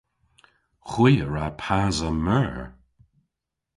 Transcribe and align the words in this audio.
Hwi 0.89 1.13
a 1.25 1.27
wra 1.27 1.45
pasa 1.61 2.09
meur. 2.25 2.59